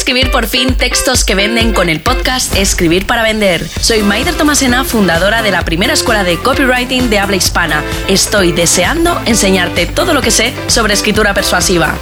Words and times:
escribir 0.00 0.30
por 0.30 0.46
fin 0.46 0.74
textos 0.76 1.24
que 1.24 1.34
venden 1.34 1.74
con 1.74 1.90
el 1.90 2.00
podcast 2.00 2.56
Escribir 2.56 3.06
para 3.06 3.22
Vender. 3.22 3.68
Soy 3.68 4.02
Maider 4.02 4.34
Tomasena, 4.34 4.82
fundadora 4.82 5.42
de 5.42 5.50
la 5.50 5.62
primera 5.62 5.92
escuela 5.92 6.24
de 6.24 6.38
copywriting 6.38 7.10
de 7.10 7.18
habla 7.18 7.36
hispana. 7.36 7.84
Estoy 8.08 8.52
deseando 8.52 9.20
enseñarte 9.26 9.84
todo 9.84 10.14
lo 10.14 10.22
que 10.22 10.30
sé 10.30 10.54
sobre 10.68 10.94
escritura 10.94 11.34
persuasiva. 11.34 11.94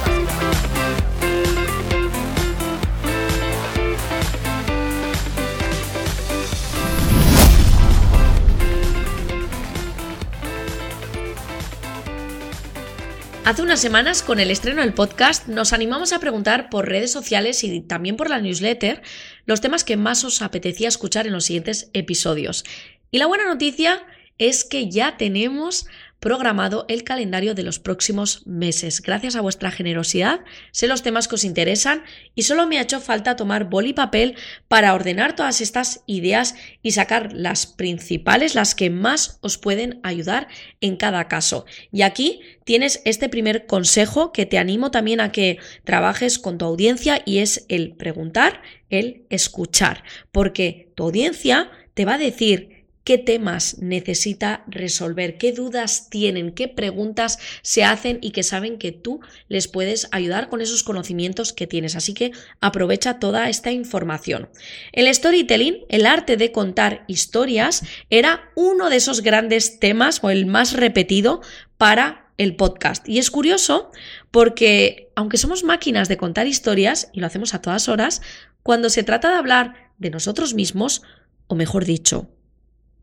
Hace 13.49 13.63
unas 13.63 13.81
semanas, 13.81 14.21
con 14.21 14.39
el 14.39 14.51
estreno 14.51 14.83
del 14.83 14.93
podcast, 14.93 15.47
nos 15.47 15.73
animamos 15.73 16.13
a 16.13 16.19
preguntar 16.19 16.69
por 16.69 16.87
redes 16.87 17.11
sociales 17.11 17.63
y 17.63 17.81
también 17.81 18.15
por 18.15 18.29
la 18.29 18.39
newsletter 18.39 19.01
los 19.47 19.59
temas 19.59 19.83
que 19.83 19.97
más 19.97 20.23
os 20.23 20.43
apetecía 20.43 20.87
escuchar 20.87 21.25
en 21.25 21.33
los 21.33 21.45
siguientes 21.45 21.89
episodios. 21.93 22.63
Y 23.09 23.17
la 23.17 23.25
buena 23.25 23.45
noticia 23.45 24.05
es 24.37 24.63
que 24.63 24.91
ya 24.91 25.17
tenemos 25.17 25.87
programado 26.19 26.85
el 26.89 27.03
calendario 27.03 27.55
de 27.55 27.63
los 27.63 27.79
próximos 27.79 28.45
meses. 28.45 29.01
Gracias 29.01 29.35
a 29.35 29.41
vuestra 29.41 29.71
generosidad, 29.71 30.41
sé 30.71 30.87
los 30.87 31.03
temas 31.03 31.27
que 31.27 31.35
os 31.35 31.43
interesan 31.43 32.03
y 32.35 32.43
solo 32.43 32.67
me 32.67 32.77
ha 32.77 32.81
hecho 32.81 32.99
falta 32.99 33.35
tomar 33.35 33.69
boli 33.69 33.89
y 33.89 33.93
papel 33.93 34.35
para 34.67 34.93
ordenar 34.93 35.35
todas 35.35 35.61
estas 35.61 36.03
ideas 36.05 36.55
y 36.81 36.91
sacar 36.91 37.33
las 37.33 37.65
principales, 37.67 38.55
las 38.55 38.75
que 38.75 38.89
más 38.89 39.39
os 39.41 39.57
pueden 39.57 39.99
ayudar 40.03 40.47
en 40.81 40.97
cada 40.97 41.27
caso. 41.27 41.65
Y 41.91 42.01
aquí 42.01 42.41
tienes 42.65 43.01
este 43.05 43.29
primer 43.29 43.65
consejo 43.65 44.31
que 44.31 44.45
te 44.45 44.57
animo 44.57 44.91
también 44.91 45.21
a 45.21 45.31
que 45.31 45.59
trabajes 45.83 46.39
con 46.39 46.57
tu 46.57 46.65
audiencia 46.65 47.21
y 47.25 47.39
es 47.39 47.65
el 47.69 47.95
preguntar, 47.95 48.61
el 48.89 49.25
escuchar, 49.29 50.03
porque 50.31 50.91
tu 50.95 51.03
audiencia 51.03 51.71
te 51.93 52.05
va 52.05 52.15
a 52.15 52.17
decir 52.17 52.78
qué 53.09 53.17
temas 53.17 53.79
necesita 53.79 54.63
resolver, 54.67 55.39
qué 55.39 55.51
dudas 55.51 56.11
tienen, 56.11 56.51
qué 56.51 56.67
preguntas 56.67 57.39
se 57.63 57.83
hacen 57.83 58.19
y 58.21 58.29
que 58.29 58.43
saben 58.43 58.77
que 58.77 58.91
tú 58.91 59.19
les 59.47 59.67
puedes 59.67 60.07
ayudar 60.11 60.47
con 60.47 60.61
esos 60.61 60.83
conocimientos 60.83 61.51
que 61.51 61.65
tienes. 61.65 61.95
Así 61.95 62.13
que 62.13 62.33
aprovecha 62.61 63.17
toda 63.17 63.49
esta 63.49 63.71
información. 63.71 64.49
El 64.91 65.11
storytelling, 65.11 65.85
el 65.89 66.05
arte 66.05 66.37
de 66.37 66.51
contar 66.51 67.03
historias, 67.07 67.81
era 68.11 68.51
uno 68.55 68.91
de 68.91 68.97
esos 68.97 69.23
grandes 69.23 69.79
temas 69.79 70.19
o 70.23 70.29
el 70.29 70.45
más 70.45 70.73
repetido 70.73 71.41
para 71.79 72.31
el 72.37 72.55
podcast. 72.55 73.09
Y 73.09 73.17
es 73.17 73.31
curioso 73.31 73.89
porque, 74.29 75.09
aunque 75.15 75.37
somos 75.37 75.63
máquinas 75.63 76.09
de 76.09 76.17
contar 76.17 76.45
historias, 76.45 77.09
y 77.11 77.21
lo 77.21 77.25
hacemos 77.25 77.55
a 77.55 77.61
todas 77.63 77.89
horas, 77.89 78.21
cuando 78.61 78.91
se 78.91 79.01
trata 79.01 79.31
de 79.31 79.37
hablar 79.37 79.93
de 79.97 80.11
nosotros 80.11 80.53
mismos, 80.53 81.01
o 81.47 81.55
mejor 81.55 81.85
dicho, 81.85 82.29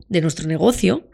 de 0.09 0.21
nuestro 0.21 0.47
negocio, 0.47 1.09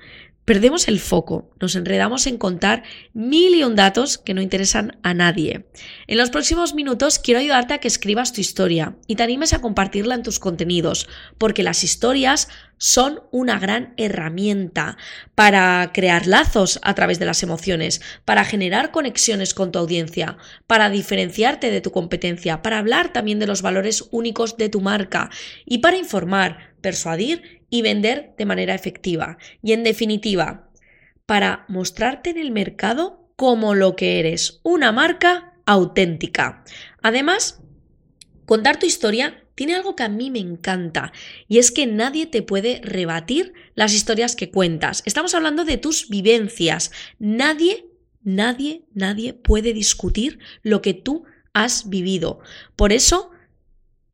perdemos 0.45 0.87
el 0.87 0.99
foco, 0.99 1.49
nos 1.59 1.75
enredamos 1.75 2.27
en 2.27 2.37
contar 2.37 2.83
mil 3.13 3.55
y 3.55 3.63
un 3.63 3.75
datos 3.75 4.17
que 4.17 4.33
no 4.33 4.41
interesan 4.41 4.97
a 5.01 5.13
nadie. 5.13 5.67
En 6.07 6.17
los 6.17 6.29
próximos 6.29 6.73
minutos 6.73 7.19
quiero 7.19 7.39
ayudarte 7.39 7.73
a 7.73 7.77
que 7.77 7.87
escribas 7.87 8.33
tu 8.33 8.41
historia 8.41 8.95
y 9.07 9.15
te 9.15 9.23
animes 9.23 9.53
a 9.53 9.61
compartirla 9.61 10.15
en 10.15 10.23
tus 10.23 10.39
contenidos, 10.39 11.07
porque 11.37 11.63
las 11.63 11.83
historias 11.83 12.49
son 12.77 13.21
una 13.31 13.59
gran 13.59 13.93
herramienta 13.95 14.97
para 15.35 15.91
crear 15.93 16.27
lazos 16.27 16.79
a 16.83 16.93
través 16.95 17.19
de 17.19 17.25
las 17.25 17.41
emociones, 17.41 18.01
para 18.25 18.43
generar 18.43 18.91
conexiones 18.91 19.53
con 19.53 19.71
tu 19.71 19.79
audiencia, 19.79 20.37
para 20.67 20.89
diferenciarte 20.89 21.71
de 21.71 21.79
tu 21.79 21.91
competencia, 21.91 22.61
para 22.61 22.79
hablar 22.79 23.13
también 23.13 23.39
de 23.39 23.47
los 23.47 23.61
valores 23.61 24.09
únicos 24.11 24.57
de 24.57 24.67
tu 24.67 24.81
marca 24.81 25.29
y 25.65 25.77
para 25.77 25.95
informar, 25.95 26.73
persuadir 26.81 27.62
y 27.73 27.81
vender 27.81 28.35
de 28.37 28.45
manera 28.45 28.75
efectiva. 28.75 29.39
Y 29.63 29.73
en 29.73 29.83
definitiva, 29.83 30.69
para 31.25 31.65
mostrarte 31.69 32.29
en 32.29 32.37
el 32.37 32.51
mercado 32.51 33.27
como 33.35 33.73
lo 33.73 33.95
que 33.95 34.19
eres, 34.19 34.59
una 34.61 34.91
marca 34.91 35.55
auténtica. 35.65 36.63
Además, 37.01 37.63
contar 38.45 38.77
tu 38.77 38.85
historia 38.85 39.43
tiene 39.55 39.73
algo 39.73 39.95
que 39.95 40.03
a 40.03 40.09
mí 40.09 40.29
me 40.29 40.37
encanta 40.37 41.13
y 41.47 41.57
es 41.57 41.71
que 41.71 41.87
nadie 41.87 42.27
te 42.27 42.43
puede 42.43 42.79
rebatir 42.83 43.53
las 43.73 43.95
historias 43.95 44.35
que 44.35 44.51
cuentas. 44.51 45.01
Estamos 45.07 45.33
hablando 45.33 45.65
de 45.65 45.79
tus 45.79 46.09
vivencias. 46.09 46.91
Nadie, 47.17 47.87
nadie, 48.21 48.83
nadie 48.93 49.33
puede 49.33 49.73
discutir 49.73 50.37
lo 50.61 50.83
que 50.83 50.93
tú 50.93 51.23
has 51.53 51.89
vivido. 51.89 52.39
Por 52.75 52.93
eso, 52.93 53.31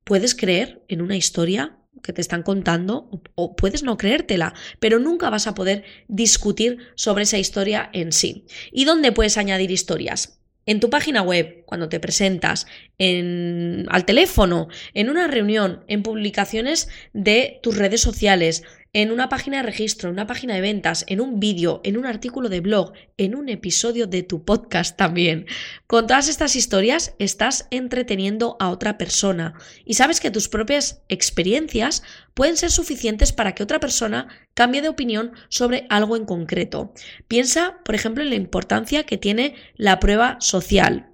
puedes 0.06 0.34
creer 0.34 0.81
en 0.88 1.02
una 1.02 1.18
historia 1.18 1.78
que 2.02 2.14
te 2.14 2.22
están 2.22 2.44
contando 2.44 3.10
o, 3.36 3.56
puedes 3.56 3.84
no 3.84 3.98
creértela, 3.98 4.54
pero 4.80 5.00
nunca 5.00 5.30
vas 5.30 5.48
a 5.48 5.56
poder 5.56 5.84
discutir 6.08 6.78
sobre 6.96 7.24
esa 7.24 7.38
historia 7.38 7.90
en 7.94 8.12
sí. 8.12 8.46
¿Y 8.72 8.86
dónde 8.86 9.12
puedes 9.12 9.38
añadir 9.38 9.72
historias? 9.72 10.40
En 10.66 10.80
tu 10.80 10.92
página 10.92 11.24
web, 11.24 11.64
cuando 11.66 11.90
te 11.90 12.00
presentas, 12.00 12.68
en, 13.00 13.88
al 13.90 14.06
teléfono, 14.06 14.68
en 14.94 15.09
una 15.09 15.28
reunión, 15.28 15.84
en 15.88 16.04
publicaciones 16.04 16.90
de 17.12 17.59
tus 17.64 17.76
redes 17.76 18.02
sociales, 18.02 18.64
en 18.94 19.12
una 19.12 19.30
página 19.30 19.58
de 19.58 19.64
registro, 19.64 20.10
en 20.10 20.14
una 20.14 20.26
página 20.26 20.56
de 20.56 20.62
ventas, 20.62 21.06
en 21.08 21.22
un 21.22 21.40
vídeo, 21.40 21.80
en 21.84 21.98
un 21.98 22.06
artículo 22.06 22.50
de 22.50 22.60
blog, 22.60 22.94
en 23.18 23.36
un 23.36 23.50
episodio 23.50 24.08
de 24.08 24.24
tu 24.24 24.44
podcast 24.44 24.98
también. 24.98 25.46
Con 25.86 26.08
todas 26.08 26.28
estas 26.28 26.56
historias 26.56 27.14
estás 27.20 27.68
entreteniendo 27.70 28.58
a 28.60 28.70
otra 28.70 28.98
persona 28.98 29.54
y 29.86 29.94
sabes 29.94 30.20
que 30.20 30.32
tus 30.32 30.50
propias 30.50 31.04
experiencias 31.08 32.02
pueden 32.34 32.58
ser 32.58 32.72
suficientes 32.72 33.32
para 33.32 33.54
que 33.54 33.64
otra 33.64 33.80
persona 33.80 34.28
cambie 34.56 34.82
de 34.82 34.90
opinión 34.90 35.34
sobre 35.50 35.86
algo 35.90 36.18
en 36.18 36.26
concreto. 36.26 36.94
Piensa, 37.28 37.78
por 37.86 37.96
ejemplo, 37.96 38.24
en 38.24 38.30
la 38.30 38.36
importancia 38.36 39.06
que 39.06 39.18
tiene 39.18 39.56
la 39.76 40.00
prueba 40.00 40.38
social. 40.40 41.10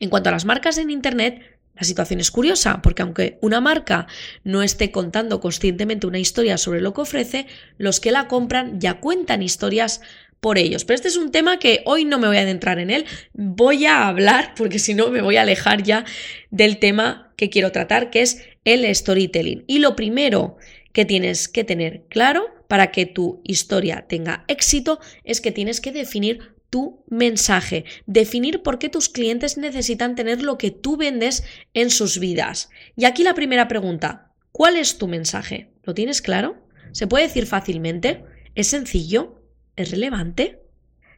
En 0.00 0.10
cuanto 0.10 0.28
a 0.28 0.32
las 0.32 0.44
marcas 0.44 0.78
en 0.78 0.90
Internet, 0.90 1.53
la 1.76 1.84
situación 1.84 2.20
es 2.20 2.30
curiosa, 2.30 2.80
porque 2.82 3.02
aunque 3.02 3.38
una 3.40 3.60
marca 3.60 4.06
no 4.44 4.62
esté 4.62 4.90
contando 4.90 5.40
conscientemente 5.40 6.06
una 6.06 6.18
historia 6.18 6.56
sobre 6.56 6.80
lo 6.80 6.94
que 6.94 7.00
ofrece, 7.00 7.46
los 7.78 8.00
que 8.00 8.12
la 8.12 8.28
compran 8.28 8.80
ya 8.80 9.00
cuentan 9.00 9.42
historias 9.42 10.00
por 10.40 10.58
ellos. 10.58 10.84
Pero 10.84 10.96
este 10.96 11.08
es 11.08 11.16
un 11.16 11.32
tema 11.32 11.58
que 11.58 11.82
hoy 11.86 12.04
no 12.04 12.18
me 12.18 12.28
voy 12.28 12.36
a 12.36 12.42
adentrar 12.42 12.78
en 12.78 12.90
él, 12.90 13.06
voy 13.32 13.86
a 13.86 14.06
hablar, 14.06 14.52
porque 14.56 14.78
si 14.78 14.94
no 14.94 15.10
me 15.10 15.22
voy 15.22 15.36
a 15.36 15.42
alejar 15.42 15.82
ya 15.82 16.04
del 16.50 16.78
tema 16.78 17.32
que 17.36 17.50
quiero 17.50 17.72
tratar, 17.72 18.10
que 18.10 18.22
es 18.22 18.42
el 18.64 18.94
storytelling. 18.94 19.64
Y 19.66 19.78
lo 19.78 19.96
primero 19.96 20.58
que 20.92 21.04
tienes 21.04 21.48
que 21.48 21.64
tener 21.64 22.04
claro 22.08 22.46
para 22.68 22.92
que 22.92 23.06
tu 23.06 23.40
historia 23.44 24.06
tenga 24.08 24.44
éxito 24.46 25.00
es 25.24 25.40
que 25.40 25.50
tienes 25.50 25.80
que 25.80 25.92
definir 25.92 26.53
tu 26.74 27.04
mensaje, 27.08 27.84
definir 28.06 28.64
por 28.64 28.80
qué 28.80 28.88
tus 28.88 29.08
clientes 29.08 29.56
necesitan 29.56 30.16
tener 30.16 30.42
lo 30.42 30.58
que 30.58 30.72
tú 30.72 30.96
vendes 30.96 31.44
en 31.72 31.88
sus 31.88 32.18
vidas. 32.18 32.68
Y 32.96 33.04
aquí 33.04 33.22
la 33.22 33.34
primera 33.34 33.68
pregunta, 33.68 34.32
¿cuál 34.50 34.76
es 34.76 34.98
tu 34.98 35.06
mensaje? 35.06 35.70
¿Lo 35.84 35.94
tienes 35.94 36.20
claro? 36.20 36.66
¿Se 36.90 37.06
puede 37.06 37.28
decir 37.28 37.46
fácilmente? 37.46 38.24
¿Es 38.56 38.66
sencillo? 38.66 39.40
¿Es 39.76 39.92
relevante? 39.92 40.62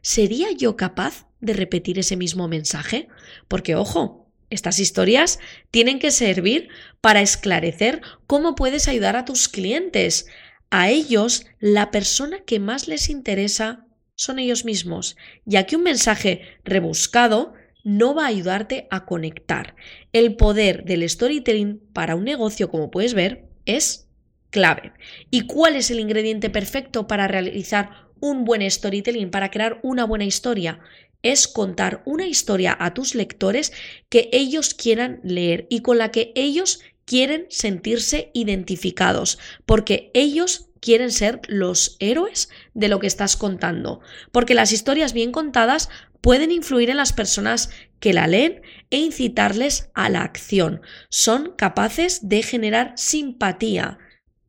¿Sería 0.03 0.51
yo 0.51 0.77
capaz 0.77 1.25
de 1.39 1.53
repetir 1.53 1.97
ese 1.97 2.17
mismo 2.17 2.47
mensaje? 2.47 3.07
Porque, 3.47 3.73
ojo, 3.73 4.29
estas 4.51 4.77
historias 4.77 5.39
tienen 5.71 5.97
que 5.97 6.11
servir 6.11 6.69
para 7.01 7.21
esclarecer 7.21 8.03
cómo 8.27 8.53
puedes 8.53 8.87
ayudar 8.87 9.15
a 9.15 9.25
tus 9.25 9.47
clientes. 9.47 10.27
A 10.69 10.91
ellos, 10.91 11.47
la 11.59 11.89
persona 11.89 12.41
que 12.45 12.59
más 12.59 12.87
les 12.87 13.09
interesa 13.09 13.86
son 14.17 14.39
ellos 14.39 14.65
mismos, 14.65 15.15
ya 15.45 15.65
que 15.65 15.77
un 15.77 15.83
mensaje 15.83 16.41
rebuscado 16.65 17.53
no 17.83 18.15
va 18.15 18.25
a 18.25 18.29
ayudarte 18.29 18.87
a 18.89 19.05
conectar. 19.05 19.75
El 20.11 20.35
poder 20.35 20.83
del 20.83 21.07
storytelling 21.07 21.79
para 21.93 22.15
un 22.15 22.25
negocio, 22.25 22.69
como 22.69 22.91
puedes 22.91 23.13
ver, 23.13 23.45
es 23.65 24.09
clave. 24.49 24.91
¿Y 25.29 25.41
cuál 25.41 25.75
es 25.75 25.91
el 25.91 25.99
ingrediente 25.99 26.49
perfecto 26.49 27.07
para 27.07 27.27
realizar 27.27 28.07
un 28.19 28.43
buen 28.43 28.69
storytelling, 28.69 29.29
para 29.29 29.51
crear 29.51 29.79
una 29.83 30.03
buena 30.03 30.25
historia? 30.25 30.79
Es 31.21 31.47
contar 31.47 32.01
una 32.05 32.25
historia 32.25 32.75
a 32.79 32.93
tus 32.93 33.13
lectores 33.13 33.71
que 34.09 34.29
ellos 34.33 34.73
quieran 34.73 35.19
leer 35.23 35.67
y 35.69 35.81
con 35.81 35.99
la 35.99 36.11
que 36.11 36.31
ellos 36.35 36.81
quieren 37.05 37.45
sentirse 37.49 38.31
identificados, 38.33 39.37
porque 39.65 40.11
ellos 40.13 40.66
quieren 40.79 41.11
ser 41.11 41.41
los 41.47 41.97
héroes 41.99 42.49
de 42.73 42.87
lo 42.87 42.99
que 42.99 43.07
estás 43.07 43.35
contando, 43.35 43.99
porque 44.31 44.53
las 44.53 44.71
historias 44.71 45.13
bien 45.13 45.31
contadas 45.31 45.89
pueden 46.21 46.51
influir 46.51 46.89
en 46.89 46.97
las 46.97 47.13
personas 47.13 47.69
que 47.99 48.13
la 48.13 48.27
leen 48.27 48.61
e 48.89 48.97
incitarles 48.97 49.89
a 49.93 50.09
la 50.09 50.21
acción. 50.21 50.81
Son 51.09 51.53
capaces 51.57 52.27
de 52.27 52.43
generar 52.43 52.93
simpatía, 52.95 53.97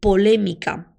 polémica, 0.00 0.92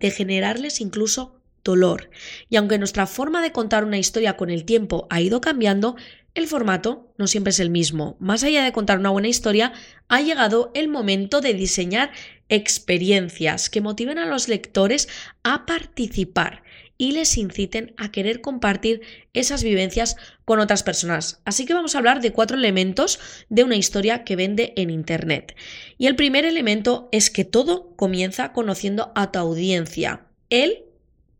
de 0.00 0.10
generarles 0.10 0.80
incluso 0.80 1.33
dolor. 1.64 2.10
Y 2.48 2.56
aunque 2.56 2.78
nuestra 2.78 3.06
forma 3.06 3.42
de 3.42 3.52
contar 3.52 3.84
una 3.84 3.98
historia 3.98 4.36
con 4.36 4.50
el 4.50 4.64
tiempo 4.64 5.06
ha 5.10 5.20
ido 5.20 5.40
cambiando, 5.40 5.96
el 6.34 6.46
formato 6.46 7.12
no 7.16 7.26
siempre 7.26 7.50
es 7.50 7.60
el 7.60 7.70
mismo. 7.70 8.16
Más 8.20 8.44
allá 8.44 8.64
de 8.64 8.72
contar 8.72 8.98
una 8.98 9.10
buena 9.10 9.28
historia, 9.28 9.72
ha 10.08 10.20
llegado 10.20 10.70
el 10.74 10.88
momento 10.88 11.40
de 11.40 11.54
diseñar 11.54 12.10
experiencias 12.48 13.70
que 13.70 13.80
motiven 13.80 14.18
a 14.18 14.26
los 14.26 14.48
lectores 14.48 15.08
a 15.42 15.64
participar 15.64 16.62
y 16.98 17.12
les 17.12 17.36
inciten 17.38 17.94
a 17.96 18.10
querer 18.10 18.40
compartir 18.40 19.02
esas 19.32 19.64
vivencias 19.64 20.16
con 20.44 20.60
otras 20.60 20.82
personas. 20.82 21.40
Así 21.44 21.66
que 21.66 21.74
vamos 21.74 21.94
a 21.94 21.98
hablar 21.98 22.20
de 22.20 22.32
cuatro 22.32 22.56
elementos 22.56 23.18
de 23.48 23.64
una 23.64 23.76
historia 23.76 24.24
que 24.24 24.36
vende 24.36 24.72
en 24.76 24.90
Internet. 24.90 25.56
Y 25.98 26.06
el 26.06 26.16
primer 26.16 26.44
elemento 26.44 27.08
es 27.12 27.30
que 27.30 27.44
todo 27.44 27.94
comienza 27.96 28.52
conociendo 28.52 29.12
a 29.14 29.32
tu 29.32 29.38
audiencia. 29.38 30.26
Él, 30.50 30.84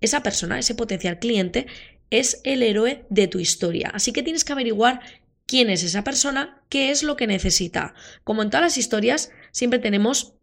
esa 0.05 0.23
persona, 0.23 0.59
ese 0.59 0.75
potencial 0.75 1.19
cliente, 1.19 1.67
es 2.11 2.41
el 2.45 2.63
héroe 2.63 3.07
de 3.11 3.27
tu 3.29 3.41
historia. 3.41 3.91
Así 3.93 4.13
que 4.13 4.23
tienes 4.23 4.45
que 4.45 4.53
averiguar 4.53 5.01
quién 5.47 5.71
es 5.71 5.83
esa 5.83 6.05
persona, 6.05 6.63
qué 6.69 6.91
es 6.91 7.03
lo 7.03 7.17
que 7.17 7.27
necesita. 7.27 7.95
Como 8.23 8.43
en 8.43 8.51
todas 8.51 8.65
las 8.65 8.79
historias, 8.79 9.31
siempre 9.53 9.79
tenemos 9.79 10.35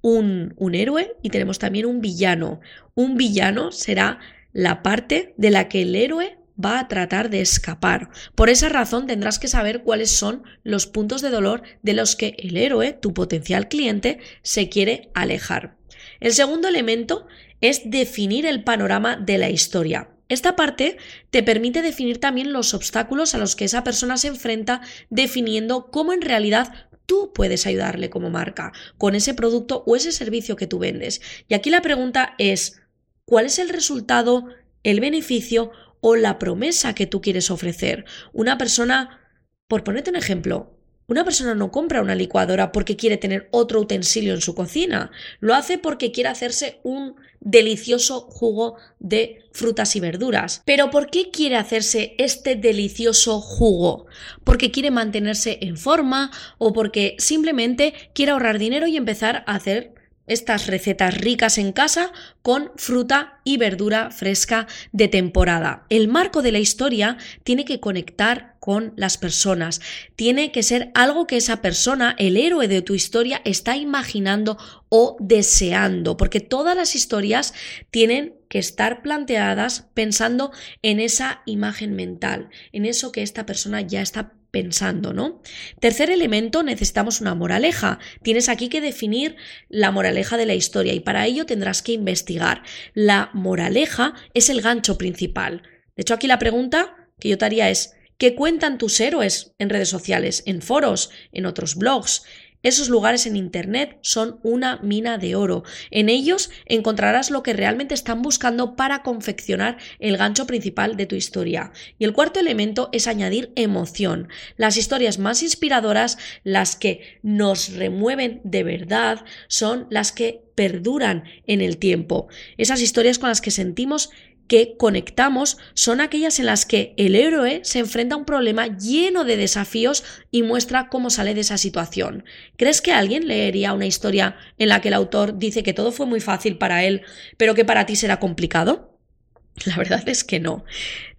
un, 0.00 0.54
un, 0.56 0.74
héroe 0.74 1.16
y 1.22 1.30
tenemos 1.30 1.58
también 1.58 1.86
un 1.86 2.00
villano. 2.00 2.60
Un 2.94 3.16
villano 3.16 3.72
será 3.72 4.20
la 4.52 4.82
parte 4.82 5.34
de 5.36 5.50
la 5.50 5.68
que 5.68 5.82
el 5.82 5.94
héroe 5.94 6.38
va 6.62 6.80
a 6.80 6.88
tratar 6.88 7.30
de 7.30 7.40
escapar. 7.40 8.10
Por 8.34 8.48
esa 8.50 8.68
razón 8.68 9.06
tendrás 9.06 9.38
que 9.38 9.48
saber 9.48 9.82
cuáles 9.82 10.10
son 10.10 10.42
los 10.64 10.86
puntos 10.86 11.22
de 11.22 11.30
dolor 11.30 11.62
de 11.82 11.94
los 11.94 12.16
que 12.16 12.34
el 12.38 12.56
héroe, 12.56 12.92
tu 12.92 13.14
potencial 13.14 13.68
cliente, 13.68 14.18
se 14.42 14.68
quiere 14.68 15.10
alejar. 15.14 15.76
El 16.20 16.32
segundo 16.32 16.68
elemento 16.68 17.26
es 17.60 17.82
definir 17.90 18.46
el 18.46 18.64
panorama 18.64 19.16
de 19.16 19.38
la 19.38 19.50
historia. 19.50 20.10
Esta 20.28 20.56
parte 20.56 20.98
te 21.30 21.42
permite 21.42 21.80
definir 21.80 22.20
también 22.20 22.52
los 22.52 22.74
obstáculos 22.74 23.34
a 23.34 23.38
los 23.38 23.56
que 23.56 23.64
esa 23.64 23.82
persona 23.82 24.18
se 24.18 24.28
enfrenta, 24.28 24.82
definiendo 25.08 25.90
cómo 25.90 26.12
en 26.12 26.20
realidad 26.20 26.88
tú 27.06 27.32
puedes 27.32 27.66
ayudarle 27.66 28.10
como 28.10 28.28
marca 28.28 28.72
con 28.98 29.14
ese 29.14 29.32
producto 29.32 29.82
o 29.86 29.96
ese 29.96 30.12
servicio 30.12 30.56
que 30.56 30.66
tú 30.66 30.78
vendes. 30.78 31.22
Y 31.48 31.54
aquí 31.54 31.70
la 31.70 31.80
pregunta 31.80 32.34
es, 32.36 32.82
¿cuál 33.24 33.46
es 33.46 33.58
el 33.58 33.70
resultado, 33.70 34.48
el 34.82 35.00
beneficio 35.00 35.72
o 36.00 36.14
la 36.14 36.38
promesa 36.38 36.94
que 36.94 37.06
tú 37.06 37.22
quieres 37.22 37.50
ofrecer? 37.50 38.04
Una 38.34 38.58
persona, 38.58 39.20
por 39.66 39.82
ponerte 39.82 40.10
un 40.10 40.16
ejemplo, 40.16 40.77
una 41.08 41.24
persona 41.24 41.54
no 41.54 41.70
compra 41.72 42.02
una 42.02 42.14
licuadora 42.14 42.70
porque 42.70 42.94
quiere 42.94 43.16
tener 43.16 43.48
otro 43.50 43.80
utensilio 43.80 44.34
en 44.34 44.42
su 44.42 44.54
cocina, 44.54 45.10
lo 45.40 45.54
hace 45.54 45.78
porque 45.78 46.12
quiere 46.12 46.28
hacerse 46.28 46.80
un 46.82 47.16
delicioso 47.40 48.20
jugo 48.20 48.76
de 48.98 49.42
frutas 49.52 49.96
y 49.96 50.00
verduras. 50.00 50.62
Pero 50.66 50.90
¿por 50.90 51.10
qué 51.10 51.30
quiere 51.30 51.56
hacerse 51.56 52.14
este 52.18 52.56
delicioso 52.56 53.40
jugo? 53.40 54.06
¿Porque 54.44 54.70
quiere 54.70 54.90
mantenerse 54.90 55.58
en 55.62 55.78
forma 55.78 56.30
o 56.58 56.74
porque 56.74 57.16
simplemente 57.18 57.94
quiere 58.12 58.32
ahorrar 58.32 58.58
dinero 58.58 58.86
y 58.86 58.98
empezar 58.98 59.44
a 59.46 59.54
hacer 59.54 59.94
estas 60.28 60.66
recetas 60.66 61.16
ricas 61.16 61.58
en 61.58 61.72
casa 61.72 62.12
con 62.42 62.70
fruta 62.76 63.40
y 63.44 63.56
verdura 63.56 64.10
fresca 64.10 64.66
de 64.92 65.08
temporada. 65.08 65.84
El 65.88 66.08
marco 66.08 66.42
de 66.42 66.52
la 66.52 66.58
historia 66.58 67.16
tiene 67.44 67.64
que 67.64 67.80
conectar 67.80 68.56
con 68.60 68.92
las 68.96 69.16
personas, 69.16 69.80
tiene 70.16 70.52
que 70.52 70.62
ser 70.62 70.90
algo 70.94 71.26
que 71.26 71.36
esa 71.36 71.62
persona, 71.62 72.14
el 72.18 72.36
héroe 72.36 72.68
de 72.68 72.82
tu 72.82 72.94
historia, 72.94 73.40
está 73.44 73.76
imaginando 73.76 74.58
o 74.88 75.16
deseando, 75.20 76.16
porque 76.16 76.40
todas 76.40 76.76
las 76.76 76.94
historias 76.94 77.54
tienen 77.90 78.34
que 78.48 78.58
estar 78.58 79.02
planteadas 79.02 79.86
pensando 79.94 80.52
en 80.82 81.00
esa 81.00 81.42
imagen 81.46 81.94
mental, 81.94 82.48
en 82.72 82.84
eso 82.84 83.12
que 83.12 83.22
esta 83.22 83.46
persona 83.46 83.80
ya 83.80 84.02
está 84.02 84.32
pensando, 84.50 85.12
¿no? 85.12 85.42
Tercer 85.80 86.10
elemento, 86.10 86.62
necesitamos 86.62 87.20
una 87.20 87.34
moraleja. 87.34 87.98
Tienes 88.22 88.48
aquí 88.48 88.68
que 88.68 88.80
definir 88.80 89.36
la 89.68 89.90
moraleja 89.90 90.36
de 90.36 90.46
la 90.46 90.54
historia 90.54 90.94
y 90.94 91.00
para 91.00 91.26
ello 91.26 91.46
tendrás 91.46 91.82
que 91.82 91.92
investigar. 91.92 92.62
La 92.94 93.30
moraleja 93.34 94.14
es 94.34 94.48
el 94.48 94.60
gancho 94.60 94.98
principal. 94.98 95.62
De 95.96 96.02
hecho, 96.02 96.14
aquí 96.14 96.26
la 96.26 96.38
pregunta 96.38 97.08
que 97.18 97.28
yo 97.28 97.38
te 97.38 97.44
haría 97.44 97.70
es, 97.70 97.94
¿qué 98.16 98.34
cuentan 98.34 98.78
tus 98.78 99.00
héroes 99.00 99.52
en 99.58 99.70
redes 99.70 99.88
sociales, 99.88 100.42
en 100.46 100.62
foros, 100.62 101.10
en 101.32 101.46
otros 101.46 101.74
blogs? 101.74 102.22
Esos 102.62 102.88
lugares 102.88 103.26
en 103.26 103.36
Internet 103.36 103.98
son 104.02 104.40
una 104.42 104.78
mina 104.78 105.16
de 105.16 105.36
oro. 105.36 105.62
En 105.92 106.08
ellos 106.08 106.50
encontrarás 106.66 107.30
lo 107.30 107.44
que 107.44 107.52
realmente 107.52 107.94
están 107.94 108.20
buscando 108.20 108.74
para 108.74 109.02
confeccionar 109.04 109.78
el 110.00 110.16
gancho 110.16 110.46
principal 110.46 110.96
de 110.96 111.06
tu 111.06 111.14
historia. 111.14 111.72
Y 111.98 112.04
el 112.04 112.12
cuarto 112.12 112.40
elemento 112.40 112.88
es 112.92 113.06
añadir 113.06 113.52
emoción. 113.54 114.28
Las 114.56 114.76
historias 114.76 115.18
más 115.20 115.42
inspiradoras, 115.44 116.18
las 116.42 116.74
que 116.74 117.20
nos 117.22 117.74
remueven 117.74 118.40
de 118.42 118.64
verdad, 118.64 119.24
son 119.46 119.86
las 119.88 120.10
que 120.10 120.42
perduran 120.56 121.22
en 121.46 121.60
el 121.60 121.78
tiempo. 121.78 122.26
Esas 122.56 122.82
historias 122.82 123.20
con 123.20 123.28
las 123.28 123.40
que 123.40 123.52
sentimos 123.52 124.10
que 124.48 124.76
conectamos 124.76 125.58
son 125.74 126.00
aquellas 126.00 126.40
en 126.40 126.46
las 126.46 126.66
que 126.66 126.94
el 126.96 127.14
héroe 127.14 127.60
se 127.62 127.78
enfrenta 127.78 128.14
a 128.14 128.18
un 128.18 128.24
problema 128.24 128.66
lleno 128.66 129.24
de 129.24 129.36
desafíos 129.36 130.02
y 130.30 130.42
muestra 130.42 130.88
cómo 130.88 131.10
sale 131.10 131.34
de 131.34 131.42
esa 131.42 131.58
situación. 131.58 132.24
¿Crees 132.56 132.80
que 132.80 132.92
alguien 132.92 133.28
leería 133.28 133.74
una 133.74 133.86
historia 133.86 134.36
en 134.58 134.70
la 134.70 134.80
que 134.80 134.88
el 134.88 134.94
autor 134.94 135.38
dice 135.38 135.62
que 135.62 135.74
todo 135.74 135.92
fue 135.92 136.06
muy 136.06 136.20
fácil 136.20 136.56
para 136.56 136.82
él, 136.84 137.02
pero 137.36 137.54
que 137.54 137.64
para 137.64 137.86
ti 137.86 137.94
será 137.94 138.18
complicado? 138.18 138.98
La 139.66 139.76
verdad 139.76 140.08
es 140.08 140.24
que 140.24 140.40
no. 140.40 140.64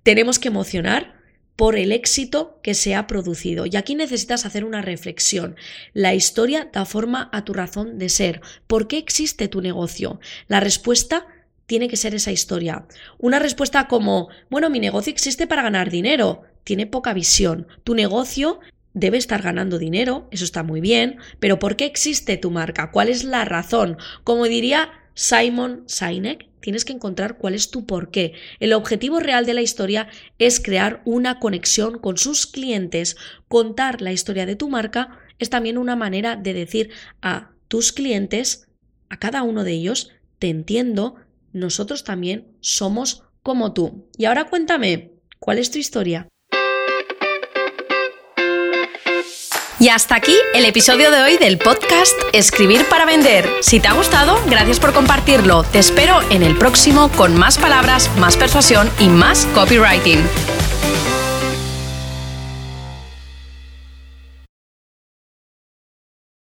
Tenemos 0.03 0.39
que 0.39 0.47
emocionar 0.47 1.19
por 1.55 1.75
el 1.75 1.91
éxito 1.91 2.59
que 2.63 2.73
se 2.73 2.95
ha 2.95 3.05
producido. 3.05 3.65
Y 3.65 3.75
aquí 3.75 3.93
necesitas 3.93 4.45
hacer 4.45 4.63
una 4.63 4.81
reflexión. 4.81 5.57
La 5.93 6.13
historia 6.15 6.69
da 6.71 6.85
forma 6.85 7.29
a 7.33 7.43
tu 7.43 7.53
razón 7.53 7.97
de 7.97 8.07
ser. 8.07 8.39
¿Por 8.65 8.87
qué 8.87 8.97
existe 8.97 9.49
tu 9.49 9.61
negocio? 9.61 10.21
La 10.47 10.61
respuesta 10.61 11.27
tiene 11.69 11.87
que 11.87 11.97
ser 11.97 12.15
esa 12.15 12.31
historia. 12.31 12.87
Una 13.19 13.37
respuesta 13.37 13.87
como, 13.87 14.29
bueno, 14.49 14.71
mi 14.71 14.79
negocio 14.79 15.13
existe 15.13 15.45
para 15.45 15.61
ganar 15.61 15.91
dinero, 15.91 16.41
tiene 16.63 16.87
poca 16.87 17.13
visión. 17.13 17.67
Tu 17.83 17.93
negocio 17.93 18.59
debe 18.95 19.19
estar 19.19 19.43
ganando 19.43 19.77
dinero, 19.77 20.27
eso 20.31 20.45
está 20.45 20.63
muy 20.63 20.81
bien, 20.81 21.17
pero 21.39 21.59
¿por 21.59 21.75
qué 21.75 21.85
existe 21.85 22.37
tu 22.37 22.49
marca? 22.49 22.89
¿Cuál 22.89 23.07
es 23.07 23.23
la 23.23 23.45
razón? 23.45 23.97
Como 24.23 24.45
diría 24.45 24.89
Simon 25.13 25.83
Sinek, 25.85 26.47
tienes 26.59 26.85
que 26.85 26.93
encontrar 26.93 27.37
cuál 27.37 27.53
es 27.53 27.69
tu 27.69 27.85
porqué. 27.85 28.33
El 28.59 28.73
objetivo 28.73 29.19
real 29.19 29.45
de 29.45 29.53
la 29.53 29.61
historia 29.61 30.07
es 30.39 30.59
crear 30.59 31.03
una 31.05 31.37
conexión 31.37 31.99
con 31.99 32.17
sus 32.17 32.47
clientes. 32.47 33.15
Contar 33.47 34.01
la 34.01 34.11
historia 34.11 34.47
de 34.47 34.55
tu 34.55 34.69
marca 34.69 35.19
es 35.37 35.51
también 35.51 35.77
una 35.77 35.95
manera 35.95 36.35
de 36.35 36.55
decir 36.55 36.89
a 37.21 37.51
tus 37.67 37.91
clientes, 37.91 38.67
a 39.09 39.19
cada 39.19 39.43
uno 39.43 39.63
de 39.63 39.73
ellos, 39.73 40.09
te 40.39 40.49
entiendo, 40.49 41.17
nosotros 41.53 42.03
también 42.03 42.47
somos 42.61 43.23
como 43.43 43.73
tú. 43.73 44.09
Y 44.17 44.25
ahora 44.25 44.49
cuéntame, 44.49 45.11
¿cuál 45.39 45.59
es 45.59 45.71
tu 45.71 45.77
historia? 45.77 46.27
Y 49.79 49.87
hasta 49.87 50.15
aquí 50.15 50.35
el 50.53 50.65
episodio 50.65 51.09
de 51.09 51.21
hoy 51.21 51.37
del 51.37 51.57
podcast 51.57 52.13
Escribir 52.33 52.83
para 52.89 53.05
Vender. 53.05 53.49
Si 53.61 53.79
te 53.79 53.87
ha 53.87 53.93
gustado, 53.93 54.37
gracias 54.49 54.77
por 54.77 54.91
compartirlo. 54.91 55.63
Te 55.63 55.79
espero 55.79 56.19
en 56.29 56.43
el 56.43 56.57
próximo 56.57 57.09
con 57.15 57.37
más 57.37 57.57
palabras, 57.57 58.09
más 58.17 58.35
persuasión 58.35 58.89
y 58.99 59.07
más 59.07 59.45
copywriting. 59.55 60.19